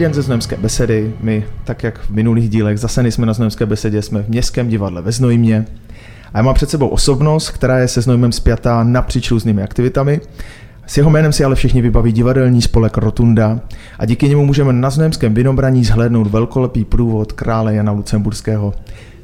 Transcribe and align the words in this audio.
Dobrý 0.00 0.08
den 0.08 0.14
ze 0.14 0.22
Znojemské 0.22 0.56
besedy. 0.56 1.12
My, 1.20 1.44
tak 1.64 1.82
jak 1.82 1.98
v 1.98 2.10
minulých 2.10 2.48
dílech, 2.48 2.78
zase 2.78 3.02
nejsme 3.02 3.26
na 3.26 3.32
Znojemské 3.32 3.66
besedě, 3.66 4.02
jsme 4.02 4.22
v 4.22 4.28
Městském 4.28 4.68
divadle 4.68 5.02
ve 5.02 5.12
Znojmě. 5.12 5.66
A 6.34 6.38
já 6.38 6.42
mám 6.42 6.54
před 6.54 6.70
sebou 6.70 6.88
osobnost, 6.88 7.50
která 7.50 7.78
je 7.78 7.88
se 7.88 8.00
Znojmem 8.00 8.32
spjatá 8.32 8.84
napříč 8.84 9.30
různými 9.30 9.62
aktivitami. 9.62 10.20
S 10.86 10.96
jeho 10.96 11.10
jménem 11.10 11.32
si 11.32 11.44
ale 11.44 11.54
všichni 11.54 11.82
vybaví 11.82 12.12
divadelní 12.12 12.62
spolek 12.62 12.96
Rotunda 12.96 13.60
a 13.98 14.06
díky 14.06 14.28
němu 14.28 14.46
můžeme 14.46 14.72
na 14.72 14.90
Znojemském 14.90 15.34
vinobraní 15.34 15.84
zhlédnout 15.84 16.26
velkolepý 16.26 16.84
průvod 16.84 17.32
krále 17.32 17.74
Jana 17.74 17.92
Lucemburského. 17.92 18.74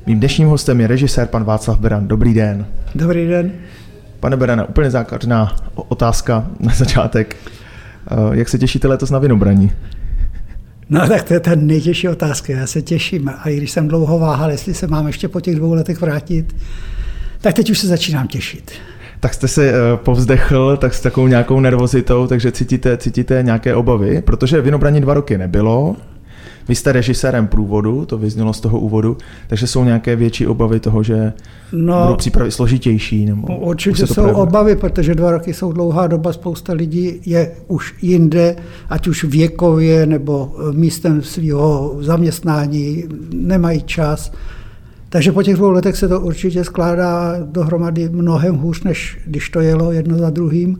Mým 0.06 0.18
dnešním 0.18 0.48
hostem 0.48 0.80
je 0.80 0.86
režisér 0.86 1.26
pan 1.26 1.44
Václav 1.44 1.78
Beran. 1.78 2.08
Dobrý 2.08 2.34
den. 2.34 2.66
Dobrý 2.94 3.28
den. 3.28 3.52
Pane 4.20 4.36
Berana, 4.36 4.68
úplně 4.68 4.90
základná 4.90 5.56
otázka 5.74 6.46
na 6.60 6.74
začátek. 6.74 7.36
Eh, 8.10 8.36
jak 8.36 8.48
se 8.48 8.58
těšíte 8.58 8.88
letos 8.88 9.10
na 9.10 9.18
vinobraní? 9.18 9.72
No 10.90 11.08
tak 11.08 11.22
to 11.22 11.34
je 11.34 11.40
ta 11.40 11.54
nejtěžší 11.54 12.08
otázka. 12.08 12.52
Já 12.52 12.66
se 12.66 12.82
těším. 12.82 13.28
A 13.28 13.48
i 13.48 13.56
když 13.56 13.70
jsem 13.70 13.88
dlouho 13.88 14.18
váhal, 14.18 14.50
jestli 14.50 14.74
se 14.74 14.86
mám 14.86 15.06
ještě 15.06 15.28
po 15.28 15.40
těch 15.40 15.56
dvou 15.56 15.74
letech 15.74 16.00
vrátit, 16.00 16.56
tak 17.40 17.54
teď 17.54 17.70
už 17.70 17.78
se 17.78 17.86
začínám 17.86 18.28
těšit. 18.28 18.72
Tak 19.20 19.34
jste 19.34 19.48
se 19.48 19.70
eh, 19.70 19.74
povzdechl 19.96 20.76
tak 20.76 20.94
s 20.94 21.00
takovou 21.00 21.26
nějakou 21.26 21.60
nervozitou, 21.60 22.26
takže 22.26 22.52
cítíte, 22.52 22.96
cítíte 22.96 23.42
nějaké 23.42 23.74
obavy, 23.74 24.22
protože 24.22 24.60
vinobraní 24.60 25.00
dva 25.00 25.14
roky 25.14 25.38
nebylo, 25.38 25.96
vy 26.68 26.74
jste 26.74 26.92
režisérem 26.92 27.46
průvodu, 27.46 28.06
to 28.06 28.18
vyznělo 28.18 28.52
z 28.52 28.60
toho 28.60 28.80
úvodu, 28.80 29.16
takže 29.48 29.66
jsou 29.66 29.84
nějaké 29.84 30.16
větší 30.16 30.46
obavy 30.46 30.80
toho, 30.80 31.02
že 31.02 31.32
no, 31.72 32.02
budou 32.02 32.16
přípravy 32.16 32.50
složitější? 32.50 33.26
Nebo 33.26 33.58
určitě 33.58 34.06
jsou 34.06 34.14
projevuje? 34.14 34.42
obavy, 34.42 34.76
protože 34.76 35.14
dva 35.14 35.30
roky 35.30 35.54
jsou 35.54 35.72
dlouhá 35.72 36.06
doba, 36.06 36.32
spousta 36.32 36.72
lidí 36.72 37.20
je 37.26 37.52
už 37.68 37.94
jinde, 38.02 38.56
ať 38.88 39.08
už 39.08 39.24
věkově 39.24 40.06
nebo 40.06 40.56
místem 40.72 41.22
svého 41.22 41.96
zaměstnání, 42.00 43.04
nemají 43.34 43.82
čas. 43.82 44.32
Takže 45.08 45.32
po 45.32 45.42
těch 45.42 45.54
dvou 45.56 45.70
letech 45.70 45.96
se 45.96 46.08
to 46.08 46.20
určitě 46.20 46.64
skládá 46.64 47.36
dohromady 47.44 48.08
mnohem 48.08 48.56
hůř, 48.56 48.82
než 48.82 49.18
když 49.26 49.50
to 49.50 49.60
jelo 49.60 49.92
jedno 49.92 50.18
za 50.18 50.30
druhým. 50.30 50.78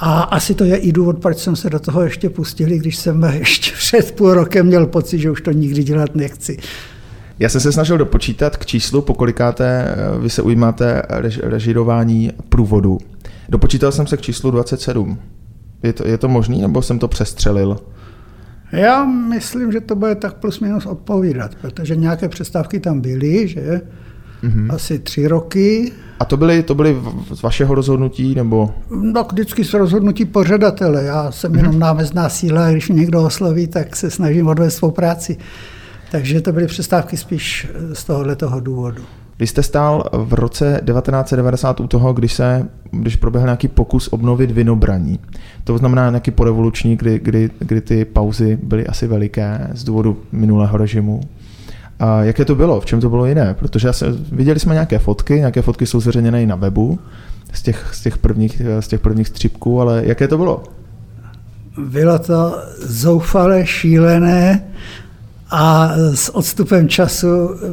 A 0.00 0.20
asi 0.20 0.54
to 0.54 0.64
je 0.64 0.76
i 0.76 0.92
důvod, 0.92 1.18
proč 1.18 1.38
jsem 1.38 1.56
se 1.56 1.70
do 1.70 1.78
toho 1.78 2.02
ještě 2.02 2.30
pustil, 2.30 2.68
když 2.68 2.96
jsem 2.96 3.24
ještě 3.32 3.72
před 3.76 4.12
půl 4.12 4.34
rokem 4.34 4.66
měl 4.66 4.86
pocit, 4.86 5.18
že 5.18 5.30
už 5.30 5.40
to 5.40 5.52
nikdy 5.52 5.82
dělat 5.82 6.14
nechci. 6.14 6.56
Já 7.38 7.48
jsem 7.48 7.60
se 7.60 7.72
snažil 7.72 7.98
dopočítat 7.98 8.56
k 8.56 8.66
číslu, 8.66 9.02
pokolikáte 9.02 9.66
eh, 9.66 10.18
vy 10.18 10.30
se 10.30 10.42
ujímáte 10.42 11.02
režirování 11.42 12.32
průvodu. 12.48 12.98
Dopočítal 13.48 13.92
jsem 13.92 14.06
se 14.06 14.16
k 14.16 14.20
číslu 14.20 14.50
27. 14.50 15.18
Je 15.82 15.92
to, 15.92 16.08
je 16.08 16.18
to 16.18 16.28
možný, 16.28 16.60
nebo 16.60 16.82
jsem 16.82 16.98
to 16.98 17.08
přestřelil? 17.08 17.78
Já 18.72 19.04
myslím, 19.04 19.72
že 19.72 19.80
to 19.80 19.96
bude 19.96 20.14
tak 20.14 20.34
plus 20.34 20.60
minus 20.60 20.86
odpovídat, 20.86 21.54
protože 21.54 21.96
nějaké 21.96 22.28
přestávky 22.28 22.80
tam 22.80 23.00
byly, 23.00 23.48
že 23.48 23.80
mm-hmm. 24.42 24.74
asi 24.74 24.98
tři 24.98 25.28
roky. 25.28 25.92
A 26.20 26.24
to 26.24 26.36
byly, 26.36 26.62
to 26.62 26.74
byly 26.74 26.96
z 27.34 27.42
vašeho 27.42 27.74
rozhodnutí, 27.74 28.34
nebo? 28.34 28.70
No, 28.90 29.26
vždycky 29.32 29.64
z 29.64 29.74
rozhodnutí 29.74 30.24
pořadatele. 30.24 31.04
Já 31.04 31.30
jsem 31.30 31.54
jenom 31.54 31.74
mm-hmm. 31.74 31.78
námezná 31.78 32.28
síla 32.28 32.66
a 32.66 32.70
když 32.70 32.88
mě 32.88 33.00
někdo 33.00 33.22
osloví, 33.22 33.66
tak 33.66 33.96
se 33.96 34.10
snažím 34.10 34.46
odvést 34.46 34.76
svou 34.76 34.90
práci. 34.90 35.36
Takže 36.10 36.40
to 36.40 36.52
byly 36.52 36.66
přestávky 36.66 37.16
spíš 37.16 37.68
z 37.92 38.04
tohoto 38.04 38.60
důvodu. 38.60 39.02
Vy 39.40 39.46
jste 39.46 39.62
stál 39.62 40.04
v 40.12 40.34
roce 40.34 40.64
1990 40.64 41.80
u 41.80 41.86
toho, 41.86 42.12
když, 42.12 42.32
se, 42.32 42.68
když 42.90 43.16
proběhl 43.16 43.46
nějaký 43.46 43.68
pokus 43.68 44.08
obnovit 44.08 44.50
vinobraní. 44.50 45.18
To 45.64 45.78
znamená 45.78 46.10
nějaký 46.10 46.30
porevoluční, 46.30 46.96
kdy, 46.96 47.18
kdy, 47.18 47.50
kdy 47.58 47.80
ty 47.80 48.04
pauzy 48.04 48.58
byly 48.62 48.86
asi 48.86 49.06
veliké 49.06 49.70
z 49.72 49.84
důvodu 49.84 50.16
minulého 50.32 50.78
režimu. 50.78 51.20
A 52.00 52.22
jaké 52.24 52.44
to 52.44 52.54
bylo? 52.54 52.80
V 52.80 52.86
čem 52.86 53.00
to 53.00 53.10
bylo 53.10 53.26
jiné? 53.26 53.54
Protože 53.58 53.88
já 53.88 53.92
viděli 54.32 54.60
jsme 54.60 54.74
nějaké 54.74 54.98
fotky, 54.98 55.34
nějaké 55.34 55.62
fotky 55.62 55.86
jsou 55.86 56.00
zveřejněné 56.00 56.42
i 56.42 56.46
na 56.46 56.56
webu 56.56 56.98
z 57.52 57.62
těch, 57.62 57.90
z 57.92 58.02
těch, 58.02 58.18
prvních, 58.18 58.62
z 58.80 58.88
těch 58.88 59.00
prvních 59.00 59.28
střipků, 59.28 59.80
ale 59.80 60.02
jaké 60.04 60.28
to 60.28 60.38
bylo? 60.38 60.62
Bylo 61.78 62.18
to 62.18 62.58
zoufale, 62.82 63.66
šílené 63.66 64.64
a 65.50 65.92
s 66.14 66.34
odstupem 66.36 66.88
času 66.88 67.26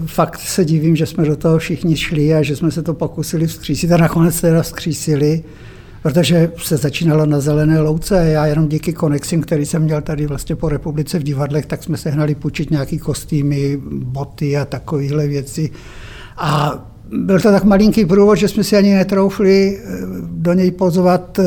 fakt 0.06 0.40
se 0.40 0.66
divím, 0.66 0.96
že 0.96 1.06
jsme 1.06 1.26
do 1.26 1.36
toho 1.36 1.58
všichni 1.58 1.98
šli 1.98 2.34
a 2.34 2.42
že 2.42 2.56
jsme 2.56 2.72
se 2.72 2.84
to 2.84 2.94
pokusili 2.94 3.48
vzkřísit 3.48 3.92
a 3.92 3.98
nakonec 3.98 4.42
teda 4.42 4.62
vzkřísili 4.62 5.44
protože 6.04 6.52
se 6.58 6.78
začínalo 6.78 7.26
na 7.26 7.40
zelené 7.40 7.80
louce 7.80 8.20
a 8.20 8.24
já 8.24 8.46
jenom 8.46 8.68
díky 8.68 8.94
konexím, 8.94 9.42
který 9.42 9.66
jsem 9.66 9.82
měl 9.82 10.02
tady 10.02 10.28
vlastně 10.28 10.56
po 10.56 10.70
republice 10.70 11.20
v 11.20 11.24
divadlech, 11.24 11.66
tak 11.66 11.84
jsme 11.84 11.98
se 11.98 12.10
hnali 12.10 12.36
půjčit 12.36 12.72
nějaký 12.72 13.00
kostýmy, 13.00 13.78
boty 13.92 14.58
a 14.58 14.66
takovéhle 14.66 15.28
věci. 15.28 15.72
A 16.38 16.80
byl 17.12 17.40
to 17.40 17.52
tak 17.52 17.64
malinký 17.64 18.06
průvod, 18.06 18.38
že 18.38 18.48
jsme 18.48 18.64
si 18.64 18.78
ani 18.78 18.94
netroufli 18.94 19.80
eh, 19.80 19.98
do 20.22 20.54
něj 20.54 20.72
pozvat 20.72 21.40
eh, 21.40 21.44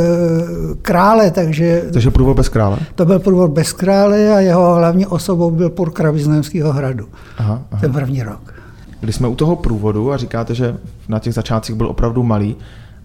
krále, 0.83 1.31
takže... 1.31 1.85
Takže 1.93 2.11
průvod 2.11 2.37
bez 2.37 2.49
krále? 2.49 2.79
To 2.95 3.05
byl 3.05 3.19
průvod 3.19 3.51
bez 3.51 3.73
krále 3.73 4.35
a 4.35 4.41
jeho 4.41 4.75
hlavní 4.75 5.07
osobou 5.07 5.51
byl 5.51 5.71
purkra 5.71 6.11
Vyznojemského 6.11 6.73
hradu. 6.73 7.09
Aha, 7.39 7.63
aha. 7.71 7.81
Ten 7.81 7.93
první 7.93 8.23
rok. 8.23 8.55
Když 9.01 9.17
jsme 9.17 9.29
u 9.29 9.35
toho 9.35 9.57
průvodu 9.57 10.13
a 10.13 10.17
říkáte, 10.17 10.55
že 10.55 10.77
na 11.09 11.19
těch 11.19 11.35
začátcích 11.35 11.77
byl 11.77 11.87
opravdu 11.87 12.23
malý 12.23 12.57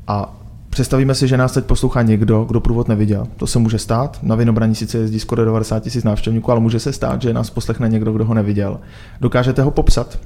a 0.08 0.36
Představíme 0.76 1.16
si, 1.16 1.28
že 1.28 1.38
nás 1.38 1.52
teď 1.52 1.66
poslouchá 1.66 2.02
někdo, 2.02 2.44
kdo 2.44 2.60
průvod 2.60 2.88
neviděl. 2.88 3.28
To 3.38 3.48
se 3.48 3.60
může 3.60 3.80
stát. 3.80 4.20
Na 4.24 4.36
Vinobraní 4.36 4.76
sice 4.76 4.98
jezdí 4.98 5.20
skoro 5.20 5.46
90 5.46 5.80
tisíc 5.80 6.04
návštěvníků, 6.04 6.52
ale 6.52 6.60
může 6.60 6.80
se 6.80 6.94
stát, 6.94 7.22
že 7.22 7.34
nás 7.34 7.50
poslechne 7.50 7.90
někdo, 7.90 8.12
kdo 8.12 8.26
ho 8.26 8.34
neviděl. 8.34 8.80
Dokážete 9.22 9.62
ho 9.62 9.72
popsat? 9.72 10.20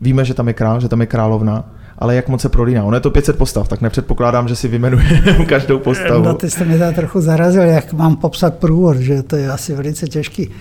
Víme, 0.00 0.24
že 0.24 0.34
tam 0.34 0.48
je 0.48 0.54
král, 0.54 0.80
že 0.80 0.88
tam 0.88 1.00
je 1.00 1.06
královna, 1.06 1.72
ale 1.98 2.14
jak 2.14 2.28
moc 2.28 2.40
se 2.40 2.48
prolíná. 2.48 2.84
Ono 2.84 2.96
je 2.96 3.00
to 3.00 3.10
500 3.10 3.38
postav, 3.38 3.68
tak 3.68 3.80
nepředpokládám, 3.80 4.48
že 4.48 4.56
si 4.56 4.68
vyjmenuje 4.68 5.04
každou 5.46 5.78
postavu. 5.78 6.24
No 6.24 6.34
ty 6.34 6.50
jste 6.50 6.64
mě 6.64 6.78
tady 6.78 6.94
trochu 6.94 7.20
zarazil, 7.20 7.62
jak 7.62 7.92
mám 7.92 8.16
popsat 8.16 8.54
průvod, 8.54 8.96
že 8.96 9.22
to 9.22 9.36
je 9.36 9.50
asi 9.50 9.74
velice 9.74 10.06
těžký. 10.06 10.48
Uh, 10.48 10.54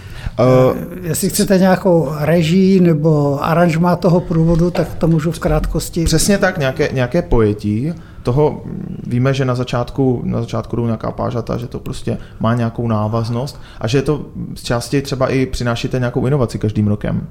Jestli 1.02 1.30
chcete 1.30 1.58
nějakou 1.58 2.10
režii 2.20 2.80
nebo 2.80 3.44
aranžmá 3.44 3.96
toho 3.96 4.20
průvodu, 4.20 4.72
tak 4.72 4.94
to 4.94 5.08
můžu 5.08 5.32
v 5.32 5.40
krátkosti. 5.40 6.06
Přesně 6.06 6.38
tak, 6.38 6.58
nějaké, 6.58 6.90
nějaké 6.94 7.22
pojetí 7.22 7.94
toho 8.28 8.62
víme, 9.08 9.34
že 9.34 9.46
na 9.46 9.56
začátku, 9.56 10.22
na 10.26 10.42
začátku 10.42 10.76
jdou 10.76 10.86
nějaká 10.86 11.12
pážata, 11.12 11.58
že 11.58 11.68
to 11.68 11.80
prostě 11.80 12.18
má 12.40 12.56
nějakou 12.56 12.88
návaznost 12.88 13.62
a 13.80 13.88
že 13.88 14.02
to 14.02 14.26
z 14.56 14.64
části 14.64 15.02
třeba 15.02 15.28
i 15.28 15.46
přinášíte 15.46 16.00
nějakou 16.00 16.28
inovaci 16.28 16.60
každým 16.60 16.88
rokem. 16.88 17.28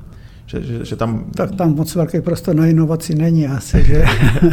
Že, 0.47 0.63
že, 0.63 0.85
že 0.85 0.97
tam... 0.97 1.25
Tak 1.35 1.55
tam 1.55 1.75
moc 1.75 1.95
velký 1.95 2.21
prostor 2.21 2.55
na 2.55 2.67
inovaci 2.67 3.15
není 3.15 3.47
asi, 3.47 3.85
že? 3.85 4.05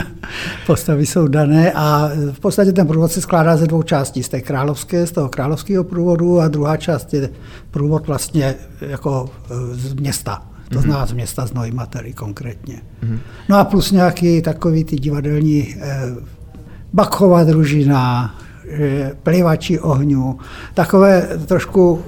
Postavy 0.68 1.06
jsou 1.06 1.28
dané 1.28 1.72
a 1.72 2.12
v 2.32 2.40
podstatě 2.40 2.74
ten 2.74 2.88
průvod 2.88 3.12
se 3.12 3.22
skládá 3.22 3.58
ze 3.58 3.68
dvou 3.68 3.84
částí, 3.84 4.24
z 4.24 4.30
té 4.30 4.42
královské, 4.42 5.08
z 5.08 5.12
toho 5.12 5.30
královského 5.30 5.84
průvodu 5.84 6.40
a 6.40 6.48
druhá 6.48 6.78
část 6.78 7.14
je 7.14 7.30
průvod 7.72 8.08
vlastně 8.08 8.56
jako 8.82 9.30
e, 9.52 9.76
z 9.76 9.94
města, 9.94 10.42
to 10.74 10.80
mm-hmm. 10.80 10.82
znamená 10.82 11.06
z 11.06 11.14
města 11.14 11.46
z 11.46 11.54
Neumatery 11.54 12.14
konkrétně. 12.14 12.82
Mm-hmm. 13.04 13.20
No 13.50 13.58
a 13.58 13.64
plus 13.64 13.92
nějaký 13.92 14.42
takový 14.42 14.84
ty 14.84 14.96
divadelní 14.96 15.76
eh, 15.80 16.02
Bachova 16.94 17.44
družina, 17.44 18.36
eh, 18.70 19.12
plivači 19.24 19.80
ohňů, 19.80 20.40
takové 20.74 21.38
trošku, 21.46 22.04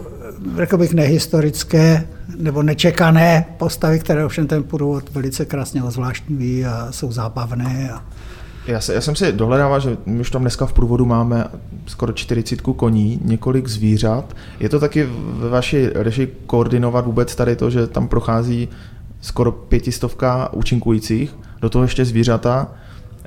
řekl 0.55 0.77
bych, 0.77 0.93
nehistorické 0.93 2.07
nebo 2.37 2.63
nečekané 2.63 3.45
postavy, 3.57 3.99
které 3.99 4.25
ovšem 4.25 4.47
ten 4.47 4.63
průvod 4.63 5.09
velice 5.09 5.45
krásně 5.45 5.83
ozvláštňují 5.83 6.65
a 6.65 6.87
jsou 6.91 7.11
zábavné. 7.11 7.91
A... 7.93 8.03
Já, 8.67 8.81
se, 8.81 8.93
já 8.93 9.01
jsem 9.01 9.15
si 9.15 9.31
dohledával, 9.31 9.79
že 9.79 9.97
my 10.05 10.19
už 10.19 10.31
tam 10.31 10.41
dneska 10.41 10.65
v 10.65 10.73
průvodu 10.73 11.05
máme 11.05 11.45
skoro 11.85 12.13
40 12.13 12.61
koní, 12.61 13.19
několik 13.23 13.67
zvířat. 13.67 14.35
Je 14.59 14.69
to 14.69 14.79
taky 14.79 15.07
ve 15.13 15.49
vaší 15.49 15.87
režii 15.87 16.35
koordinovat 16.45 17.05
vůbec 17.05 17.35
tady 17.35 17.55
to, 17.55 17.69
že 17.69 17.87
tam 17.87 18.07
prochází 18.07 18.69
skoro 19.21 19.51
pětistovka 19.51 20.53
účinkujících, 20.53 21.35
do 21.61 21.69
toho 21.69 21.83
ještě 21.83 22.05
zvířata. 22.05 22.71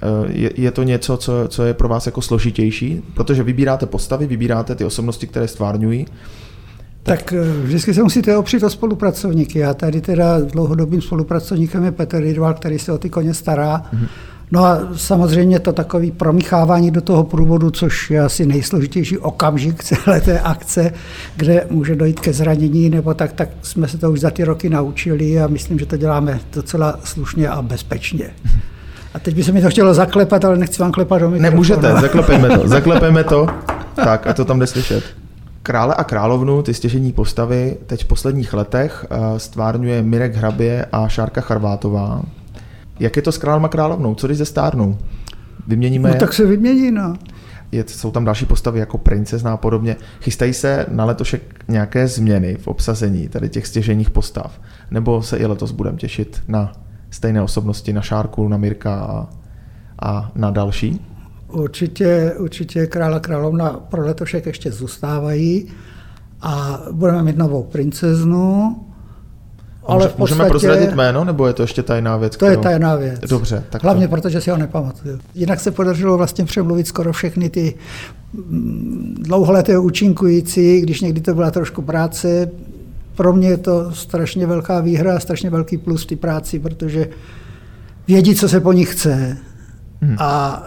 Eh, 0.02 0.32
je, 0.32 0.50
je 0.56 0.70
to 0.70 0.82
něco, 0.82 1.16
co, 1.16 1.32
co 1.48 1.64
je 1.64 1.74
pro 1.74 1.88
vás 1.88 2.06
jako 2.06 2.22
složitější? 2.22 3.02
Protože 3.14 3.42
vybíráte 3.42 3.86
postavy, 3.86 4.26
vybíráte 4.26 4.74
ty 4.74 4.84
osobnosti, 4.84 5.26
které 5.26 5.48
stvárňují. 5.48 6.06
Tak, 7.02 7.18
tak 7.18 7.32
eh, 7.32 7.62
vždycky 7.62 7.94
se 7.94 8.02
musíte 8.02 8.36
opřít 8.36 8.62
o 8.62 8.70
spolupracovníky. 8.70 9.58
Já 9.58 9.74
tady 9.74 10.00
teda 10.00 10.40
dlouhodobým 10.40 11.02
spolupracovníkem 11.02 11.84
je 11.84 11.92
Petr 11.92 12.16
Ridval, 12.16 12.54
který 12.54 12.78
se 12.78 12.92
o 12.92 12.98
ty 12.98 13.10
koně 13.10 13.34
stará. 13.34 13.82
Mm-hmm. 13.82 14.08
No 14.52 14.64
a 14.64 14.78
samozřejmě 14.96 15.60
to 15.60 15.72
takové 15.72 16.10
promíchávání 16.10 16.90
do 16.90 17.00
toho 17.00 17.24
průvodu, 17.24 17.70
což 17.70 18.10
je 18.10 18.20
asi 18.20 18.46
nejsložitější 18.46 19.18
okamžik 19.18 19.84
celé 19.84 20.20
té 20.20 20.40
akce, 20.40 20.92
kde 21.36 21.66
může 21.70 21.96
dojít 21.96 22.20
ke 22.20 22.32
zranění 22.32 22.90
nebo 22.90 23.14
tak, 23.14 23.32
tak 23.32 23.48
jsme 23.62 23.88
se 23.88 23.98
to 23.98 24.10
už 24.10 24.20
za 24.20 24.30
ty 24.30 24.44
roky 24.44 24.68
naučili 24.68 25.40
a 25.40 25.46
myslím, 25.46 25.78
že 25.78 25.86
to 25.86 25.96
děláme 25.96 26.40
docela 26.54 26.98
slušně 27.04 27.48
a 27.48 27.62
bezpečně. 27.62 28.30
A 29.14 29.18
teď 29.18 29.34
by 29.34 29.44
se 29.44 29.52
mi 29.52 29.62
to 29.62 29.70
chtělo 29.70 29.94
zaklepat, 29.94 30.44
ale 30.44 30.58
nechci 30.58 30.82
vám 30.82 30.92
klepat 30.92 31.20
do 31.20 31.30
mikrofonu. 31.30 31.50
Nemůžete, 31.50 31.92
zaklepejme 32.00 32.58
to, 32.58 32.68
zaklepejme 32.68 33.24
to. 33.24 33.46
Tak, 33.94 34.26
a 34.26 34.32
to 34.34 34.44
tam 34.44 34.58
jde 34.58 34.66
slyšet. 34.66 35.04
Krále 35.62 35.94
a 35.94 36.04
královnu, 36.04 36.62
ty 36.62 36.74
stěžení 36.74 37.12
postavy, 37.12 37.76
teď 37.86 38.04
v 38.04 38.06
posledních 38.08 38.54
letech 38.54 39.06
eh, 39.10 39.38
stvárňuje 39.38 40.02
Mirek 40.02 40.34
Hrabě 40.34 40.86
a 40.92 41.08
Šárka 41.08 41.40
Charvátová. 41.40 42.22
Jak 43.00 43.16
je 43.16 43.22
to 43.22 43.32
s 43.32 43.38
králem 43.38 43.64
a 43.64 43.68
královnou? 43.68 44.14
Co 44.14 44.26
když 44.26 44.38
ze 44.38 44.44
stárnou? 44.44 44.98
Vyměníme 45.66 46.08
No 46.08 46.14
tak 46.14 46.32
se 46.32 46.46
vymění, 46.46 46.90
no. 46.90 47.16
je, 47.72 47.84
jsou 47.86 48.10
tam 48.10 48.24
další 48.24 48.46
postavy 48.46 48.78
jako 48.78 48.98
princezna 48.98 49.52
a 49.52 49.56
podobně. 49.56 49.96
Chystají 50.20 50.54
se 50.54 50.86
na 50.88 51.04
letošek 51.04 51.64
nějaké 51.68 52.08
změny 52.08 52.56
v 52.60 52.68
obsazení 52.68 53.28
tady 53.28 53.48
těch 53.48 53.66
stěženích 53.66 54.10
postav? 54.10 54.60
Nebo 54.90 55.22
se 55.22 55.36
i 55.36 55.46
letos 55.46 55.70
budeme 55.70 55.96
těšit 55.96 56.42
na 56.48 56.72
stejné 57.10 57.42
osobnosti, 57.42 57.92
na 57.92 58.00
Šárku, 58.00 58.48
na 58.48 58.56
Mirka 58.56 58.94
a, 58.94 59.28
a 60.02 60.32
na 60.34 60.50
další? 60.50 61.00
Určitě, 61.52 62.34
určitě 62.38 62.86
král 62.86 63.14
a 63.14 63.20
královna 63.20 63.70
pro 63.70 64.06
letošek 64.06 64.46
ještě 64.46 64.72
zůstávají 64.72 65.68
a 66.40 66.80
budeme 66.92 67.22
mít 67.22 67.36
novou 67.36 67.62
princeznu, 67.62 68.76
ale 69.88 70.04
Může- 70.04 70.14
v 70.14 70.18
Můžeme 70.18 70.38
podstatě 70.44 70.50
prozradit 70.66 70.94
jméno, 70.96 71.24
nebo 71.24 71.46
je 71.46 71.52
to 71.52 71.62
ještě 71.62 71.82
tajná 71.82 72.16
věc? 72.16 72.36
to 72.36 72.44
je 72.44 72.50
kterou- 72.50 72.62
tajná 72.62 72.96
věc. 72.96 73.20
Dobře, 73.20 73.64
tak 73.70 73.82
Hlavně 73.82 74.08
to... 74.08 74.14
protože 74.16 74.40
si 74.40 74.50
ho 74.50 74.56
nepamatuju. 74.56 75.18
Jinak 75.34 75.60
se 75.60 75.70
podařilo 75.70 76.16
vlastně 76.16 76.44
přemluvit 76.44 76.86
skoro 76.86 77.12
všechny 77.12 77.50
ty 77.50 77.74
mm, 78.32 79.14
dlouholeté 79.18 79.78
účinkující, 79.78 80.80
když 80.80 81.00
někdy 81.00 81.20
to 81.20 81.34
byla 81.34 81.50
trošku 81.50 81.82
práce. 81.82 82.50
Pro 83.16 83.32
mě 83.32 83.48
je 83.48 83.56
to 83.56 83.92
strašně 83.92 84.46
velká 84.46 84.80
výhra 84.80 85.16
a 85.16 85.20
strašně 85.20 85.50
velký 85.50 85.78
plus 85.78 86.02
v 86.04 86.06
té 86.06 86.16
práci, 86.16 86.58
protože 86.58 87.08
vědí, 88.08 88.34
co 88.34 88.48
se 88.48 88.60
po 88.60 88.72
nich 88.72 88.92
chce. 88.92 89.38
Hmm. 90.00 90.16
A 90.18 90.62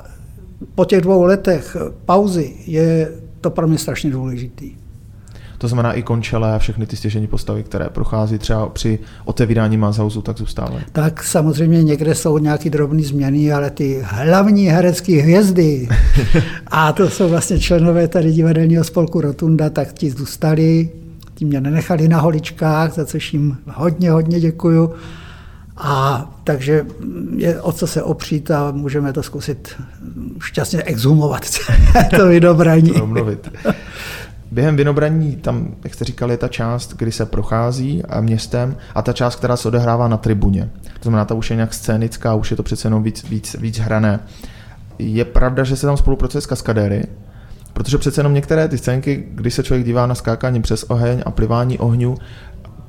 po 0.76 0.86
těch 0.86 1.02
dvou 1.02 1.24
letech 1.24 1.78
pauzy 2.06 2.54
je 2.68 3.12
to 3.42 3.50
pro 3.50 3.68
mě 3.68 3.78
strašně 3.78 4.12
důležitý. 4.12 4.72
To 5.62 5.68
znamená 5.68 5.94
i 5.94 6.04
končele 6.04 6.56
a 6.56 6.60
všechny 6.60 6.86
ty 6.86 6.96
stěžení 6.96 7.28
postavy, 7.28 7.64
které 7.64 7.90
prochází 7.90 8.38
třeba 8.38 8.70
při 8.70 9.00
otevírání 9.26 9.78
Mazauzu, 9.78 10.22
tak 10.22 10.38
zůstávají. 10.38 10.84
Tak 10.92 11.24
samozřejmě 11.24 11.84
někde 11.84 12.16
jsou 12.16 12.38
nějaké 12.38 12.70
drobné 12.70 13.04
změny, 13.04 13.54
ale 13.54 13.70
ty 13.70 14.02
hlavní 14.04 14.68
herecké 14.68 15.22
hvězdy, 15.22 15.88
a 16.68 16.94
to 16.94 17.10
jsou 17.10 17.30
vlastně 17.30 17.60
členové 17.60 18.08
tady 18.08 18.32
divadelního 18.32 18.84
spolku 18.84 19.22
Rotunda, 19.22 19.70
tak 19.70 19.94
ti 19.94 20.12
zůstali, 20.12 20.90
ti 21.36 21.46
mě 21.46 21.62
nenechali 21.62 22.08
na 22.08 22.20
holičkách, 22.20 22.94
za 22.94 23.06
což 23.06 23.34
jim 23.34 23.58
hodně, 23.74 24.12
hodně 24.12 24.40
děkuju. 24.40 24.94
A 25.78 26.26
takže 26.44 26.86
je 27.36 27.62
o 27.62 27.72
co 27.72 27.88
se 27.88 28.04
opřít 28.04 28.52
a 28.52 28.72
můžeme 28.72 29.14
to 29.14 29.24
zkusit 29.24 29.76
šťastně 30.40 30.84
exhumovat, 30.84 31.42
to 32.18 32.28
vydobraní. 32.28 32.92
Obnovit. 32.92 33.50
Během 34.52 34.76
vynobraní 34.76 35.36
tam, 35.36 35.76
jak 35.84 35.94
jste 35.94 36.06
říkali, 36.06 36.34
je 36.34 36.38
ta 36.38 36.48
část, 36.48 36.94
kdy 36.98 37.12
se 37.12 37.26
prochází 37.26 38.04
a 38.04 38.22
městem 38.22 38.76
a 38.96 39.02
ta 39.02 39.14
část, 39.14 39.36
která 39.36 39.58
se 39.58 39.68
odehrává 39.68 40.08
na 40.08 40.18
tribuně. 40.18 40.70
To 40.84 41.02
znamená, 41.02 41.26
ta 41.26 41.36
už 41.36 41.50
je 41.50 41.56
nějak 41.56 41.74
scénická, 41.74 42.36
už 42.36 42.52
je 42.52 42.58
to 42.58 42.64
přece 42.64 42.88
jenom 42.88 43.04
víc, 43.04 43.30
víc, 43.30 43.56
víc 43.60 43.80
hrané. 43.80 44.20
Je 45.00 45.26
pravda, 45.26 45.64
že 45.64 45.76
se 45.76 45.88
tam 45.88 45.98
spolupracuje 45.98 46.42
s 46.42 46.46
kaskadéry, 46.46 47.04
protože 47.74 47.98
přece 47.98 48.20
jenom 48.20 48.34
některé 48.34 48.68
ty 48.68 48.78
scénky, 48.78 49.28
když 49.32 49.54
se 49.54 49.64
člověk 49.64 49.86
dívá 49.86 50.06
na 50.06 50.16
skákání 50.16 50.62
přes 50.62 50.84
oheň 50.84 51.24
a 51.26 51.32
plivání 51.32 51.80
ohňů, 51.80 52.16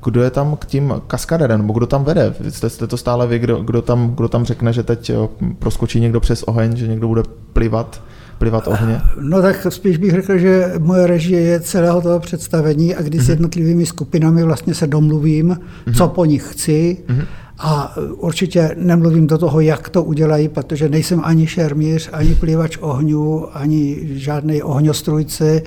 kdo 0.03 0.23
je 0.23 0.29
tam 0.29 0.55
k 0.55 0.65
tím 0.65 0.93
kaskadérem, 1.07 1.61
nebo 1.61 1.73
kdo 1.73 1.87
tam 1.87 2.03
vede? 2.03 2.33
Jste, 2.49 2.69
jste 2.69 2.87
to 2.87 2.97
stále 2.97 3.27
vy, 3.27 3.39
kdo, 3.39 3.63
kdo, 3.63 3.81
tam, 3.81 4.15
kdo 4.15 4.29
tam 4.29 4.45
řekne, 4.45 4.73
že 4.73 4.83
teď 4.83 5.11
proskočí 5.59 5.99
někdo 5.99 6.19
přes 6.19 6.43
oheň, 6.43 6.75
že 6.75 6.87
někdo 6.87 7.07
bude 7.07 7.23
plivat, 7.53 8.01
plivat 8.37 8.67
ohně? 8.67 9.01
No 9.21 9.41
tak 9.41 9.67
spíš 9.69 9.97
bych 9.97 10.11
řekl, 10.11 10.37
že 10.37 10.73
moje 10.79 11.07
režie 11.07 11.41
je 11.41 11.59
celého 11.59 12.01
toho 12.01 12.19
představení 12.19 12.95
a 12.95 13.01
kdy 13.01 13.19
s 13.19 13.29
jednotlivými 13.29 13.85
skupinami 13.85 14.43
vlastně 14.43 14.73
se 14.73 14.87
domluvím, 14.87 15.59
co 15.95 16.07
po 16.07 16.25
nich 16.25 16.47
chci. 16.51 16.97
A 17.59 17.95
určitě 18.17 18.75
nemluvím 18.77 19.27
do 19.27 19.37
toho, 19.37 19.59
jak 19.59 19.89
to 19.89 20.03
udělají, 20.03 20.49
protože 20.49 20.89
nejsem 20.89 21.21
ani 21.23 21.47
šermíř, 21.47 22.09
ani 22.13 22.35
plivač 22.35 22.77
ohňů, 22.81 23.57
ani 23.57 23.99
žádný 24.03 24.63
ohňostrujce 24.63 25.61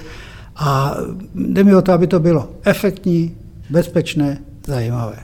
a 0.57 0.97
jde 1.35 1.65
mi 1.65 1.75
o 1.75 1.83
to, 1.83 1.93
aby 1.93 2.07
to 2.07 2.21
bylo 2.21 2.49
efektní, 2.65 3.37
bezpečné, 3.71 4.39
zajímavé. 4.67 5.17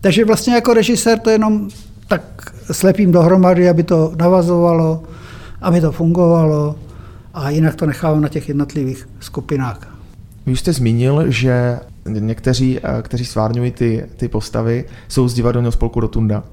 Takže 0.00 0.24
vlastně 0.24 0.54
jako 0.54 0.74
režisér 0.74 1.18
to 1.18 1.30
jenom 1.30 1.68
tak 2.08 2.52
slepím 2.72 3.12
dohromady, 3.12 3.68
aby 3.68 3.82
to 3.82 4.12
navazovalo, 4.18 5.02
aby 5.60 5.80
to 5.80 5.92
fungovalo 5.92 6.76
a 7.34 7.50
jinak 7.50 7.74
to 7.74 7.86
nechávám 7.86 8.20
na 8.20 8.28
těch 8.28 8.48
jednotlivých 8.48 9.08
skupinách. 9.20 9.98
Vy 10.46 10.52
už 10.52 10.60
jste 10.60 10.72
zmínil, 10.72 11.30
že 11.30 11.80
někteří, 12.08 12.78
eh, 12.78 13.02
kteří 13.02 13.24
stvárňují 13.24 13.70
ty, 13.70 14.06
ty 14.16 14.28
postavy, 14.28 14.84
jsou 15.08 15.28
z 15.28 15.34
divadelního 15.34 15.72
spolku 15.72 16.00
Rotunda. 16.00 16.44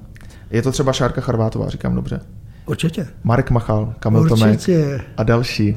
Je 0.50 0.62
to 0.62 0.72
třeba 0.72 0.92
Šárka 0.92 1.20
Charvátová, 1.20 1.68
říkám 1.68 1.94
dobře. 1.94 2.20
Určitě. 2.66 3.06
Marek 3.24 3.50
Machal, 3.50 3.94
Kamil 4.00 4.28
Tomek 4.28 4.52
Určitě. 4.52 5.00
a 5.16 5.22
další. 5.22 5.76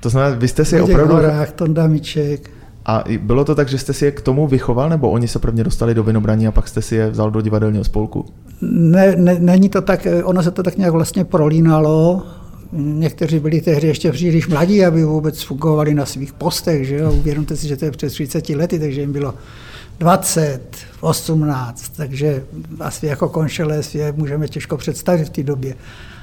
To 0.00 0.10
znamená, 0.10 0.36
vy 0.36 0.48
jste 0.48 0.64
si 0.64 0.80
Luděk 0.80 0.96
opravdu... 0.96 1.14
Horák, 1.14 1.52
Tonda 1.52 1.86
Miček. 1.86 2.50
A 2.86 3.04
bylo 3.20 3.44
to 3.44 3.54
tak, 3.54 3.68
že 3.68 3.78
jste 3.78 3.92
si 3.92 4.04
je 4.04 4.10
k 4.10 4.20
tomu 4.20 4.46
vychoval, 4.46 4.88
nebo 4.88 5.10
oni 5.10 5.28
se 5.28 5.38
prvně 5.38 5.64
dostali 5.64 5.94
do 5.94 6.02
vinobraní 6.02 6.46
a 6.46 6.52
pak 6.52 6.68
jste 6.68 6.82
si 6.82 6.96
je 6.96 7.10
vzal 7.10 7.30
do 7.30 7.40
divadelního 7.40 7.84
spolku? 7.84 8.24
Ne, 8.60 9.16
ne, 9.16 9.36
není 9.38 9.68
to 9.68 9.82
tak, 9.82 10.06
ono 10.24 10.42
se 10.42 10.50
to 10.50 10.62
tak 10.62 10.76
nějak 10.76 10.92
vlastně 10.92 11.24
prolínalo. 11.24 12.22
Někteří 12.76 13.38
byli 13.38 13.60
tehdy 13.60 13.86
ještě 13.86 14.12
příliš 14.12 14.48
mladí, 14.48 14.84
aby 14.84 15.04
vůbec 15.04 15.42
fungovali 15.42 15.94
na 15.94 16.06
svých 16.06 16.32
postech. 16.32 16.86
Že 16.86 16.96
jo? 16.96 17.12
Uvědomte 17.12 17.56
si, 17.56 17.68
že 17.68 17.76
to 17.76 17.84
je 17.84 17.90
přes 17.90 18.12
30 18.12 18.48
lety, 18.48 18.78
takže 18.78 19.00
jim 19.00 19.12
bylo 19.12 19.34
20, 19.98 20.60
18, 21.00 21.88
takže 21.96 22.44
asi 22.80 23.06
jako 23.06 23.28
konšele 23.28 23.82
si 23.82 23.98
je 23.98 24.12
můžeme 24.12 24.48
těžko 24.48 24.76
představit 24.76 25.24
v 25.24 25.30
té 25.30 25.42
době. 25.42 25.74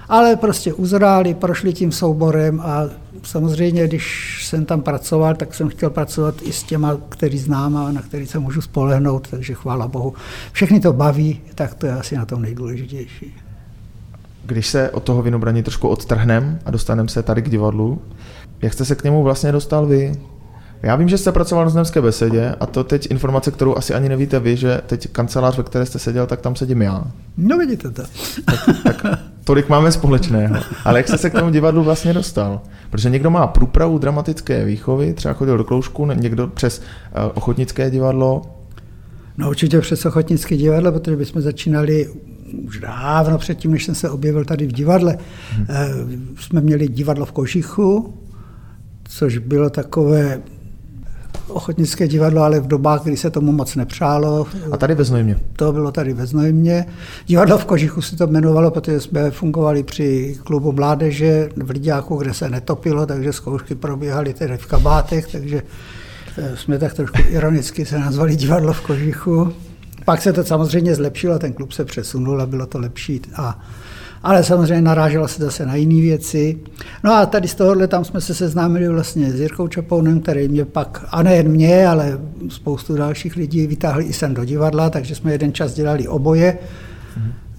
Ale 0.10 0.36
prostě 0.36 0.74
uzráli, 0.74 1.34
prošli 1.34 1.74
tím 1.74 1.92
souborem 1.92 2.62
a 2.62 2.90
samozřejmě, 3.24 3.88
když 3.88 4.38
jsem 4.48 4.66
tam 4.66 4.82
pracoval, 4.82 5.36
tak 5.36 5.54
jsem 5.54 5.70
chtěl 5.70 5.90
pracovat 5.90 6.36
i 6.42 6.54
s 6.54 6.64
těma, 6.64 6.98
který 7.10 7.38
znám 7.38 7.78
a 7.78 7.92
na 7.92 8.02
který 8.02 8.28
se 8.28 8.40
můžu 8.40 8.62
spolehnout, 8.62 9.28
takže 9.28 9.54
chvála 9.54 9.88
Bohu. 9.88 10.14
Všechny 10.52 10.80
to 10.80 10.94
baví, 10.94 11.42
tak 11.56 11.74
to 11.74 11.86
je 11.86 11.94
asi 11.94 12.16
na 12.16 12.26
tom 12.26 12.42
nejdůležitější. 12.42 13.34
Když 14.46 14.68
se 14.68 14.90
od 14.90 15.04
toho 15.04 15.22
vinobraní 15.22 15.64
trošku 15.64 15.88
odtrhneme 15.88 16.60
a 16.66 16.72
dostaneme 16.72 17.10
se 17.10 17.24
tady 17.24 17.42
k 17.42 17.50
divadlu, 17.50 18.02
jak 18.62 18.74
jste 18.74 18.86
se 18.86 18.96
k 18.96 19.04
němu 19.04 19.24
vlastně 19.24 19.52
dostal 19.52 19.86
vy? 19.86 20.14
Já 20.84 20.96
vím, 20.96 21.10
že 21.10 21.18
jste 21.18 21.32
pracoval 21.32 21.66
na 21.66 21.70
Znamské 21.70 22.02
besedě 22.02 22.56
a 22.60 22.66
to 22.66 22.84
teď 22.84 23.12
informace, 23.12 23.52
kterou 23.52 23.76
asi 23.78 23.94
ani 23.94 24.10
nevíte 24.10 24.40
vy, 24.40 24.58
že 24.58 24.82
teď 24.88 25.08
kancelář, 25.12 25.58
ve 25.58 25.64
které 25.64 25.86
jste 25.86 26.00
seděl, 26.00 26.28
tak 26.28 26.42
tam 26.42 26.56
sedím 26.56 26.82
já. 26.82 27.04
No 27.38 27.58
vidíte 27.58 27.90
to. 27.90 28.04
Tolik 29.44 29.70
máme 29.70 29.92
společného. 29.92 30.56
Ale 30.86 31.00
jak 31.00 31.08
jste 31.08 31.18
se 31.18 31.30
k 31.30 31.34
tomu 31.34 31.50
divadlu 31.50 31.84
vlastně 31.84 32.14
dostal? 32.14 32.62
Protože 32.90 33.10
někdo 33.10 33.30
má 33.30 33.48
průpravu 33.48 33.98
dramatické 33.98 34.66
výchovy, 34.66 35.14
třeba 35.14 35.34
chodil 35.34 35.58
do 35.58 35.64
kloužku, 35.64 36.06
někdo 36.06 36.48
přes 36.48 36.80
uh, 36.80 37.32
ochotnické 37.34 37.90
divadlo. 37.90 38.42
No 39.38 39.50
určitě 39.50 39.82
přes 39.82 40.06
Ochotnické 40.06 40.58
divadlo, 40.58 40.92
protože 40.92 41.16
bychom 41.16 41.42
začínali 41.42 42.10
už 42.68 42.80
dávno 42.80 43.38
předtím, 43.38 43.72
než 43.72 43.86
jsem 43.86 43.96
se 43.96 44.10
objevil 44.10 44.46
tady 44.46 44.68
v 44.68 44.72
divadle. 44.72 45.18
Hmm. 45.52 46.36
Jsme 46.40 46.62
měli 46.62 46.88
divadlo 46.88 47.26
v 47.26 47.32
Košichu, 47.32 48.14
což 49.04 49.38
bylo 49.38 49.70
takové 49.70 50.42
ochotnické 51.48 52.08
divadlo, 52.08 52.42
ale 52.42 52.60
v 52.60 52.68
dobách, 52.68 53.04
kdy 53.04 53.18
se 53.18 53.30
tomu 53.30 53.52
moc 53.52 53.76
nepřálo. 53.76 54.48
A 54.72 54.78
tady 54.78 54.96
ve 54.96 55.04
Znojmě. 55.04 55.40
To 55.56 55.72
bylo 55.74 55.92
tady 55.92 56.14
ve 56.14 56.26
Znojmě. 56.26 56.86
Divadlo 57.28 57.58
v 57.58 57.66
Kožichu 57.66 58.02
se 58.02 58.16
to 58.16 58.28
jmenovalo, 58.28 58.72
protože 58.72 59.00
jsme 59.00 59.32
fungovali 59.32 59.84
při 59.84 60.38
klubu 60.44 60.72
mládeže 60.72 61.50
v 61.64 61.70
Lidiáku, 61.70 62.16
kde 62.16 62.34
se 62.34 62.50
netopilo, 62.50 63.06
takže 63.06 63.34
zkoušky 63.34 63.76
probíhaly 63.76 64.34
tedy 64.34 64.58
v 64.58 64.66
kabátech, 64.66 65.32
takže 65.32 65.62
jsme 66.56 66.80
tak 66.80 66.94
trošku 66.94 67.18
ironicky 67.30 67.86
se 67.86 68.00
nazvali 68.00 68.36
divadlo 68.36 68.74
v 68.74 68.82
Kožichu. 68.82 69.54
Pak 70.06 70.22
se 70.22 70.34
to 70.34 70.44
samozřejmě 70.44 70.96
zlepšilo, 70.96 71.40
ten 71.40 71.54
klub 71.54 71.72
se 71.72 71.86
přesunul 71.86 72.42
a 72.42 72.46
bylo 72.46 72.66
to 72.66 72.80
lepší. 72.80 73.22
A, 73.36 73.60
ale 74.24 74.44
samozřejmě 74.44 74.82
naráželo 74.82 75.28
se 75.28 75.44
zase 75.44 75.66
na 75.66 75.76
jiné 75.76 76.02
věci. 76.02 76.60
No 77.04 77.14
a 77.14 77.26
tady 77.26 77.48
z 77.48 77.56
tohohle 77.56 77.88
tam 77.88 78.06
jsme 78.06 78.22
se 78.22 78.34
seznámili 78.34 78.88
vlastně 78.88 79.32
s 79.32 79.40
Jirkou 79.40 79.68
Čapounem, 79.68 80.20
který 80.22 80.48
mě 80.48 80.66
pak, 80.66 81.06
a 81.12 81.24
nejen 81.24 81.48
mě, 81.48 81.88
ale 81.88 82.20
spoustu 82.50 82.96
dalších 82.96 83.36
lidí 83.36 83.68
vytáhli 83.68 84.04
i 84.04 84.14
sem 84.14 84.34
do 84.34 84.46
divadla, 84.46 84.90
takže 84.90 85.16
jsme 85.16 85.32
jeden 85.32 85.54
čas 85.54 85.74
dělali 85.74 86.08
oboje. 86.08 86.58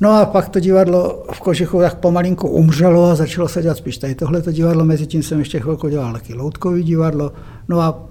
No 0.01 0.11
a 0.11 0.27
pak 0.27 0.49
to 0.49 0.61
divadlo 0.61 1.25
v 1.33 1.41
Kožichu 1.41 1.81
tak 1.81 1.95
pomalinku 1.95 2.49
umřelo 2.49 3.05
a 3.05 3.15
začalo 3.15 3.49
se 3.49 3.63
dělat 3.63 3.77
spíš 3.77 3.99
tady 3.99 4.15
tohleto 4.15 4.53
divadlo, 4.53 4.85
mezi 4.85 5.07
tím 5.07 5.23
jsem 5.23 5.39
ještě 5.39 5.61
chvilku 5.61 5.89
dělal 5.89 6.13
taky 6.13 6.35
loutkový 6.35 6.83
divadlo. 6.83 7.33
No 7.69 7.81
a 7.81 8.09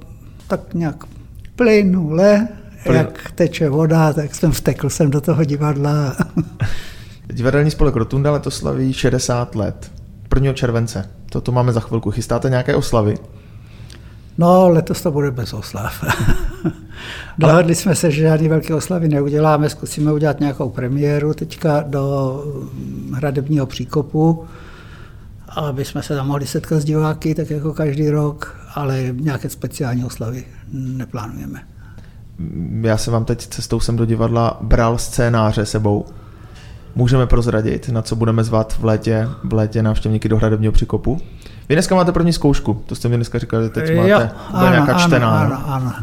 tak 0.47 0.73
nějak 0.73 1.03
plynule, 1.55 2.47
Plyn. 2.83 2.97
jak 2.97 3.31
teče 3.31 3.69
voda, 3.69 4.13
tak 4.13 4.35
jsem 4.35 4.51
vtekl 4.51 4.89
jsem 4.89 5.09
do 5.09 5.21
toho 5.21 5.43
divadla. 5.43 6.15
Divadelní 7.33 7.71
spolek 7.71 7.95
Rotunda 7.95 8.31
letos 8.31 8.55
slaví 8.55 8.93
60 8.93 9.55
let. 9.55 9.91
1. 10.35 10.53
července. 10.53 11.09
Toto 11.29 11.51
máme 11.51 11.73
za 11.73 11.79
chvilku. 11.79 12.11
Chystáte 12.11 12.49
nějaké 12.49 12.75
oslavy? 12.75 13.15
No, 14.37 14.69
letos 14.69 15.01
to 15.01 15.11
bude 15.11 15.31
bez 15.31 15.53
oslav. 15.53 16.03
Dohodli 17.37 17.75
jsme 17.75 17.95
se, 17.95 18.11
že 18.11 18.21
žádný 18.21 18.47
velké 18.47 18.75
oslavy 18.75 19.09
neuděláme, 19.09 19.69
zkusíme 19.69 20.13
udělat 20.13 20.39
nějakou 20.39 20.69
premiéru 20.69 21.33
teďka 21.33 21.83
do 21.87 22.43
hradebního 23.13 23.65
příkopu, 23.65 24.45
aby 25.49 25.85
jsme 25.85 26.03
se 26.03 26.15
tam 26.15 26.27
mohli 26.27 26.47
setkat 26.47 26.79
s 26.79 26.85
diváky, 26.85 27.35
tak 27.35 27.49
jako 27.49 27.73
každý 27.73 28.09
rok, 28.09 28.57
ale 28.75 29.03
nějaké 29.11 29.49
speciální 29.49 30.05
oslavy 30.05 30.45
neplánujeme. 30.71 31.63
Já 32.81 32.97
jsem 32.97 33.13
vám 33.13 33.25
teď 33.25 33.47
cestou 33.47 33.79
sem 33.79 33.95
do 33.95 34.05
divadla 34.05 34.57
bral 34.61 34.97
scénáře 34.97 35.65
sebou. 35.65 36.05
Můžeme 36.95 37.27
prozradit, 37.27 37.89
na 37.89 38.01
co 38.01 38.15
budeme 38.15 38.43
zvat 38.43 38.73
v 38.73 38.85
létě, 38.85 39.29
v 39.43 39.53
létě 39.53 39.83
návštěvníky 39.83 40.29
do 40.29 40.37
hradebního 40.37 40.73
příkopu? 40.73 41.21
Vy 41.69 41.75
dneska 41.75 41.95
máte 41.95 42.11
první 42.11 42.33
zkoušku, 42.33 42.83
to 42.85 42.95
jste 42.95 43.07
mi 43.07 43.15
dneska 43.15 43.39
říkali, 43.39 43.69
teď 43.69 43.95
máte 43.95 44.09
jo, 44.09 44.29
ano, 44.51 44.69
nějaká 44.71 44.93
čtená. 44.93 45.39
Ano, 45.39 45.55
ano, 45.55 45.73
ano, 45.73 45.93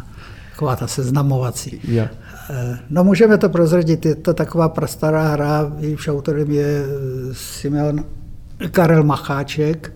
taková 0.51 0.75
ta 0.75 0.87
seznamovací. 0.87 1.79
Jo. 1.83 2.05
Eh, 2.49 2.79
no 2.89 3.03
můžeme 3.03 3.37
to 3.37 3.49
prozradit, 3.49 4.05
je 4.05 4.15
to 4.15 4.33
taková 4.33 4.69
prastará 4.69 5.27
hra, 5.27 5.71
jejímž 5.79 6.07
autorem 6.07 6.51
je 6.51 6.83
eh, 6.85 7.33
Simeon 7.33 8.03
Karel 8.71 9.03
Macháček. 9.03 9.93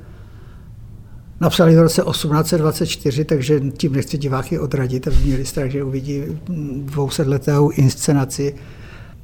Napsali 1.41 1.75
v 1.75 1.81
roce 1.81 2.01
1824, 2.11 3.25
takže 3.25 3.59
tím 3.59 3.93
nechci 3.93 4.17
diváky 4.17 4.59
odradit, 4.59 5.07
aby 5.07 5.17
měli 5.25 5.45
strach, 5.45 5.69
že 5.69 5.83
uvidí 5.83 6.23
dvousetletou 6.85 7.69
inscenaci 7.69 8.55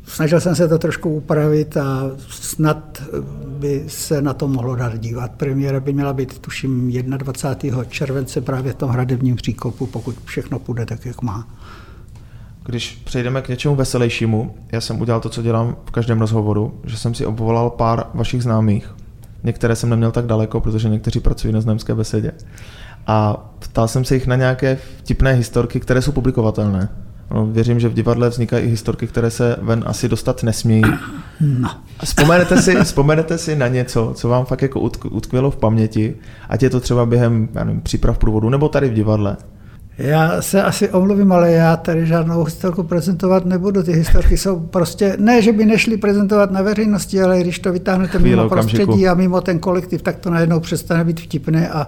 Snažil 0.06 0.39
jsem 0.39 0.56
se 0.56 0.68
to 0.68 0.77
trošku 0.77 1.10
upravit 1.10 1.77
a 1.77 2.12
snad 2.30 3.03
by 3.48 3.84
se 3.88 4.22
na 4.22 4.34
to 4.34 4.48
mohlo 4.48 4.75
dát 4.75 5.00
dívat. 5.00 5.32
Premiéra 5.32 5.80
by 5.80 5.94
měla 5.94 6.13
být, 6.13 6.39
tuším, 6.39 6.91
21. 7.01 7.84
července 7.84 8.41
právě 8.41 8.74
v 8.74 8.75
tom 8.75 8.89
hradebním 8.89 9.36
příkopu, 9.36 9.88
pokud 9.88 10.15
všechno 10.25 10.60
půjde 10.60 10.86
tak, 10.86 11.06
jak 11.06 11.22
má. 11.22 11.48
Když 12.65 13.01
přejdeme 13.03 13.41
k 13.41 13.50
něčemu 13.50 13.75
veselějšímu, 13.75 14.56
já 14.72 14.82
jsem 14.82 15.01
udělal 15.01 15.22
to, 15.22 15.30
co 15.30 15.41
dělám 15.41 15.75
v 15.86 15.91
každém 15.91 16.20
rozhovoru, 16.20 16.82
že 16.84 16.98
jsem 16.98 17.13
si 17.13 17.25
obvolal 17.25 17.70
pár 17.70 18.03
vašich 18.13 18.44
známých. 18.44 18.96
Některé 19.44 19.76
jsem 19.76 19.90
neměl 19.90 20.12
tak 20.12 20.26
daleko, 20.26 20.62
protože 20.62 20.90
někteří 20.90 21.20
pracují 21.20 21.54
na 21.54 21.62
známské 21.62 21.96
besedě. 21.96 22.32
A 23.08 23.50
ptal 23.60 23.88
jsem 23.88 24.06
se 24.06 24.14
jich 24.14 24.28
na 24.28 24.36
nějaké 24.36 24.78
vtipné 24.98 25.34
historky, 25.34 25.80
které 25.80 26.02
jsou 26.02 26.12
publikovatelné. 26.12 26.90
No, 27.34 27.46
věřím, 27.46 27.80
že 27.80 27.90
v 27.90 27.94
divadle 27.94 28.30
vznikají 28.30 28.66
i 28.66 28.70
historky, 28.70 29.08
které 29.08 29.32
se 29.32 29.56
ven 29.62 29.84
asi 29.88 30.10
dostat 30.10 30.44
nesmějí. 30.44 30.84
No. 31.42 31.70
Vzpomenete 32.04 32.62
si, 32.62 32.76
vzpomenete 32.76 33.38
si 33.38 33.56
na 33.56 33.68
něco, 33.68 34.14
co 34.16 34.30
vám 34.30 34.46
fakt 34.46 34.62
jako 34.62 34.80
utkvělo 35.10 35.52
v 35.52 35.58
paměti, 35.58 36.16
ať 36.50 36.64
je 36.64 36.70
to 36.70 36.80
třeba 36.80 37.06
během 37.06 37.50
já 37.54 37.64
nevím, 37.64 37.82
příprav 37.82 38.18
průvodu 38.18 38.50
nebo 38.50 38.70
tady 38.70 38.90
v 38.90 38.94
divadle. 38.94 39.38
Já 39.98 40.42
se 40.42 40.64
asi 40.64 40.90
omluvím, 40.90 41.32
ale 41.32 41.52
já 41.52 41.78
tady 41.78 42.06
žádnou 42.06 42.44
historku 42.44 42.84
prezentovat 42.84 43.46
nebudu. 43.46 43.84
Ty 43.84 43.94
historky 43.94 44.38
jsou 44.38 44.60
prostě, 44.60 45.16
ne, 45.20 45.42
že 45.42 45.54
by 45.54 45.66
nešli 45.66 45.98
prezentovat 45.98 46.52
na 46.52 46.62
veřejnosti, 46.62 47.22
ale 47.22 47.42
když 47.42 47.60
to 47.60 47.72
vytáhnete 47.72 48.20
mimo 48.20 48.50
prostředí 48.50 49.08
a 49.08 49.14
mimo 49.14 49.42
ten 49.42 49.60
kolektiv, 49.60 50.02
tak 50.02 50.16
to 50.16 50.30
najednou 50.30 50.60
přestane 50.60 51.04
být 51.04 51.20
vtipné 51.20 51.70
a 51.70 51.88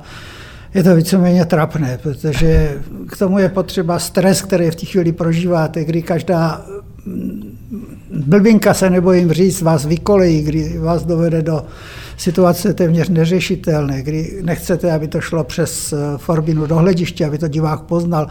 je 0.73 0.83
to 0.83 0.95
víceméně 0.95 1.45
trapné, 1.45 1.99
protože 2.03 2.77
k 3.07 3.17
tomu 3.17 3.39
je 3.39 3.49
potřeba 3.49 3.99
stres, 3.99 4.41
který 4.41 4.71
v 4.71 4.75
té 4.75 4.85
chvíli 4.85 5.11
prožíváte, 5.11 5.85
kdy 5.85 6.01
každá 6.01 6.65
mm, 7.05 7.57
blbinka 8.25 8.73
se 8.73 8.89
nebojím 8.89 9.31
říct, 9.31 9.61
vás 9.61 9.85
vykolejí, 9.85 10.41
kdy 10.41 10.77
vás 10.77 11.05
dovede 11.05 11.41
do 11.41 11.65
situace 12.17 12.73
téměř 12.73 13.09
neřešitelné, 13.09 14.01
kdy 14.01 14.39
nechcete, 14.41 14.91
aby 14.91 15.07
to 15.07 15.21
šlo 15.21 15.43
přes 15.43 15.93
eh, 15.93 15.97
Forbinu 16.17 16.65
do 16.65 16.75
hlediště, 16.75 17.25
aby 17.25 17.37
to 17.37 17.47
divák 17.47 17.81
poznal. 17.81 18.27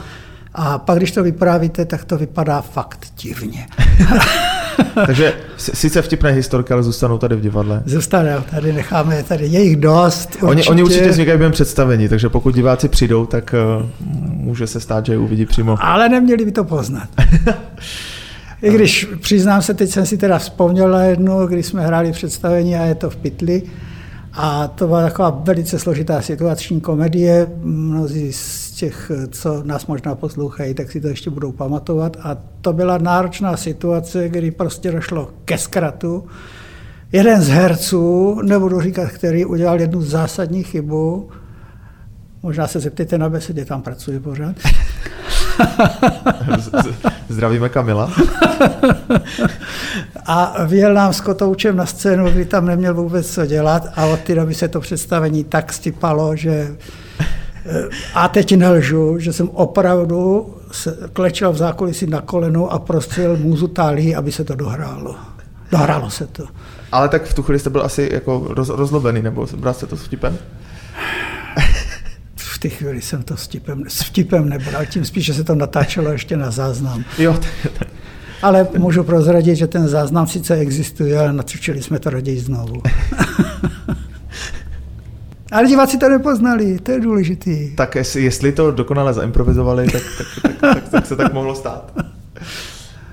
A 0.55 0.79
pak, 0.79 0.99
když 0.99 1.13
to 1.13 1.23
vyprávíte, 1.23 1.85
tak 1.85 2.05
to 2.05 2.19
vypadá 2.19 2.61
fakt 2.61 3.07
divně. 3.19 3.67
Takže 5.07 5.35
sice 5.57 6.03
vtipné 6.03 6.31
historky, 6.31 6.73
ale 6.73 6.83
zůstanou 6.83 7.19
tady 7.19 7.37
v 7.37 7.41
divadle. 7.41 7.83
Zůstanou, 7.87 8.41
tady 8.51 8.73
necháme, 8.73 9.23
tady 9.23 9.47
je 9.47 9.63
jich 9.63 9.77
dost. 9.77 10.29
Určitě. 10.29 10.47
Oni, 10.47 10.65
oni 10.65 10.83
určitě 10.83 11.09
vznikají 11.09 11.39
během 11.39 11.53
představení, 11.53 12.09
takže 12.09 12.29
pokud 12.29 12.55
diváci 12.55 12.89
přijdou, 12.89 13.27
tak 13.27 13.55
uh, 13.79 13.87
může 14.27 14.67
se 14.67 14.81
stát, 14.81 15.07
že 15.07 15.13
je 15.13 15.19
uvidí 15.19 15.47
přímo. 15.47 15.77
Ale 15.81 16.09
neměli 16.09 16.45
by 16.45 16.53
to 16.53 16.65
poznat. 16.65 17.09
I 18.63 18.71
když 18.71 19.09
přiznám 19.21 19.63
se, 19.63 19.75
teď 19.75 19.91
jsem 19.91 20.07
si 20.07 20.19
teda 20.19 20.39
vzpomněl 20.39 20.91
na 20.91 21.05
jednu, 21.05 21.47
když 21.47 21.67
jsme 21.67 21.87
hráli 21.87 22.13
představení 22.13 22.77
a 22.77 22.85
je 22.85 22.95
to 22.95 23.11
v 23.11 23.17
pytli, 23.17 23.63
a 24.33 24.69
to 24.69 24.87
byla 24.87 25.03
taková 25.03 25.31
velice 25.31 25.79
složitá 25.79 26.23
situační 26.23 26.81
komedie. 26.81 27.47
Mnozí 27.63 28.33
z 28.33 28.71
těch, 28.71 29.11
co 29.31 29.63
nás 29.63 29.87
možná 29.87 30.15
poslouchají, 30.15 30.75
tak 30.75 30.91
si 30.91 31.01
to 31.01 31.09
ještě 31.09 31.31
budou 31.31 31.53
pamatovat. 31.53 32.17
A 32.23 32.37
to 32.61 32.73
byla 32.73 32.99
náročná 32.99 33.57
situace, 33.57 34.29
kdy 34.29 34.51
prostě 34.51 34.93
došlo 34.93 35.31
ke 35.45 35.59
zkratu. 35.59 36.25
Jeden 37.13 37.43
z 37.43 37.49
herců, 37.49 38.41
nebudu 38.43 38.81
říkat, 38.81 39.09
který 39.09 39.45
udělal 39.45 39.81
jednu 39.81 40.03
zásadní 40.03 40.63
chybu, 40.63 41.29
možná 42.43 42.67
se 42.67 42.81
zeptejte 42.81 43.19
na 43.19 43.29
besedě, 43.29 43.65
tam 43.65 43.83
pracuje 43.83 44.21
pořád. 44.21 44.57
Zdravíme 47.29 47.69
Kamila. 47.69 48.13
a 50.27 50.65
vyjel 50.65 50.95
nám 50.95 51.13
s 51.13 51.21
kotoučem 51.21 51.77
na 51.77 51.87
scénu, 51.87 52.31
kdy 52.31 52.45
tam 52.45 52.67
neměl 52.67 52.95
vůbec 52.95 53.35
co 53.35 53.47
dělat 53.47 53.87
a 53.97 54.07
od 54.07 54.21
té 54.21 54.35
doby 54.35 54.55
se 54.55 54.69
to 54.69 54.81
představení 54.81 55.45
tak 55.45 55.73
stipalo, 55.73 56.37
že 56.37 56.77
eh, 57.67 57.85
a 58.15 58.29
teď 58.29 58.57
nelžu, 58.57 59.19
že 59.19 59.33
jsem 59.33 59.49
opravdu 59.49 60.47
klečel 61.13 61.53
v 61.53 61.57
zákulisí 61.57 62.07
na 62.07 62.21
kolenu 62.21 62.73
a 62.73 62.79
prostřel 62.79 63.37
můzu 63.37 63.69
tálí, 63.69 64.17
aby 64.17 64.33
se 64.33 64.45
to 64.45 64.55
dohrálo. 64.55 65.17
Dohrálo 65.71 66.11
se 66.11 66.27
to. 66.27 66.45
Ale 66.93 67.09
tak 67.09 67.25
v 67.25 67.35
tu 67.35 67.43
chvíli 67.43 67.59
jste 67.59 67.71
byl 67.71 67.83
asi 67.83 68.09
jako 68.13 68.47
roz, 68.51 68.69
rozlobený, 68.69 69.23
nebo 69.23 69.47
bral 69.57 69.75
jste 69.75 69.87
to 69.87 69.97
s 69.97 70.03
vtipem? 70.03 70.39
Té 72.63 72.69
chvíli 72.69 73.03
jsem 73.03 73.23
to 73.23 73.37
s 73.37 73.45
vtipem, 73.45 73.85
s 73.89 74.03
vtipem 74.03 74.49
nebral, 74.49 74.87
tím 74.87 75.05
spíš, 75.05 75.25
že 75.25 75.35
se 75.35 75.45
to 75.45 75.55
natáčelo 75.55 76.13
ještě 76.13 76.37
na 76.37 76.51
záznam. 76.51 77.05
Jo. 77.19 77.39
Ale 78.43 78.69
můžu 78.79 79.05
prozradit, 79.05 79.57
že 79.57 79.67
ten 79.67 79.89
záznam 79.89 80.27
sice 80.27 80.55
existuje, 80.55 81.19
ale 81.19 81.33
natočili 81.33 81.83
jsme 81.83 81.99
to 81.99 82.11
raději 82.11 82.41
znovu. 82.41 82.83
ale 85.53 85.69
diváci 85.69 85.99
to 85.99 86.09
nepoznali, 86.09 86.79
to 86.79 86.93
je 86.93 87.01
důležitý. 87.01 87.75
Tak 87.75 87.95
jestli, 87.95 88.23
jestli 88.23 88.53
to 88.53 88.71
dokonale 88.71 89.15
zaimprovizovali, 89.15 89.87
tak, 89.87 90.03
tak, 90.19 90.27
tak, 90.43 90.75
tak, 90.75 90.89
tak 90.89 91.07
se 91.07 91.17
tak 91.17 91.33
mohlo 91.33 91.55
stát. 91.55 91.93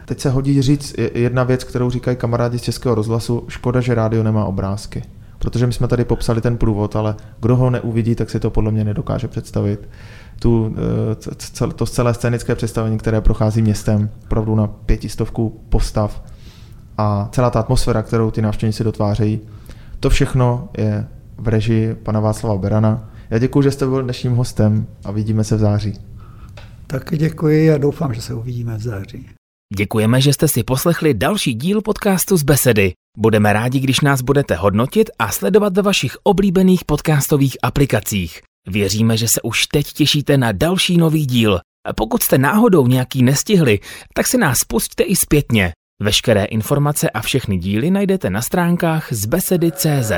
Teď 0.05 0.19
se 0.19 0.29
hodí 0.29 0.61
říct 0.61 0.95
jedna 1.13 1.43
věc, 1.43 1.63
kterou 1.63 1.89
říkají 1.89 2.17
kamarádi 2.17 2.59
z 2.59 2.61
Českého 2.61 2.95
rozhlasu. 2.95 3.45
Škoda, 3.47 3.81
že 3.81 3.95
rádio 3.95 4.23
nemá 4.23 4.45
obrázky 4.45 5.03
protože 5.39 5.67
my 5.67 5.73
jsme 5.73 5.87
tady 5.87 6.05
popsali 6.05 6.41
ten 6.41 6.57
průvod, 6.57 6.95
ale 6.95 7.15
kdo 7.39 7.55
ho 7.55 7.69
neuvidí, 7.69 8.15
tak 8.15 8.29
si 8.29 8.39
to 8.39 8.49
podle 8.49 8.71
mě 8.71 8.83
nedokáže 8.83 9.27
představit. 9.27 9.89
Tu, 10.39 10.75
eh, 11.67 11.73
to 11.73 11.85
celé 11.85 12.13
scénické 12.13 12.55
představení, 12.55 12.97
které 12.97 13.21
prochází 13.21 13.61
městem, 13.61 14.09
opravdu 14.23 14.55
na 14.55 14.67
pětistovku 14.67 15.61
postav 15.69 16.23
a 16.97 17.29
celá 17.31 17.49
ta 17.49 17.59
atmosféra, 17.59 18.01
kterou 18.01 18.31
ty 18.31 18.41
návštěvníci 18.41 18.83
dotvářejí, 18.83 19.39
to 19.99 20.09
všechno 20.09 20.69
je 20.77 21.07
v 21.37 21.47
režii 21.47 21.95
pana 21.95 22.19
Václava 22.19 22.57
Berana. 22.57 23.09
Já 23.29 23.37
děkuji, 23.37 23.61
že 23.61 23.71
jste 23.71 23.85
byl 23.85 24.03
dnešním 24.03 24.35
hostem 24.35 24.87
a 25.05 25.11
vidíme 25.11 25.43
se 25.43 25.55
v 25.55 25.59
září. 25.59 25.93
Tak 26.87 27.03
děkuji 27.17 27.73
a 27.73 27.77
doufám, 27.77 28.13
že 28.13 28.21
se 28.21 28.33
uvidíme 28.33 28.77
v 28.77 28.81
září. 28.81 29.38
Děkujeme, 29.77 30.21
že 30.21 30.33
jste 30.33 30.47
si 30.47 30.63
poslechli 30.63 31.13
další 31.13 31.53
díl 31.53 31.81
podcastu 31.81 32.37
z 32.37 32.43
Besedy. 32.43 32.93
Budeme 33.17 33.53
rádi, 33.53 33.79
když 33.79 34.01
nás 34.01 34.21
budete 34.21 34.55
hodnotit 34.55 35.09
a 35.19 35.31
sledovat 35.31 35.75
ve 35.75 35.81
vašich 35.81 36.17
oblíbených 36.23 36.85
podcastových 36.85 37.57
aplikacích. 37.63 38.41
Věříme, 38.67 39.17
že 39.17 39.27
se 39.27 39.41
už 39.41 39.67
teď 39.67 39.93
těšíte 39.93 40.37
na 40.37 40.51
další 40.51 40.97
nový 40.97 41.25
díl. 41.25 41.59
Pokud 41.95 42.23
jste 42.23 42.37
náhodou 42.37 42.87
nějaký 42.87 43.23
nestihli, 43.23 43.79
tak 44.13 44.27
si 44.27 44.37
nás 44.37 44.63
pusťte 44.63 45.03
i 45.03 45.15
zpětně. 45.15 45.71
Veškeré 46.01 46.45
informace 46.45 47.09
a 47.09 47.21
všechny 47.21 47.57
díly 47.57 47.91
najdete 47.91 48.29
na 48.29 48.41
stránkách 48.41 49.13
z 49.13 49.25
besedy.cz. 49.25 50.11